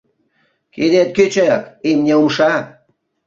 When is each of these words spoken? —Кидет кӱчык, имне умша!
—Кидет 0.73 1.09
кӱчык, 1.15 1.63
имне 1.89 2.13
умша! 2.21 2.53